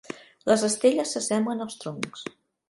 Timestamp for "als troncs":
1.67-2.25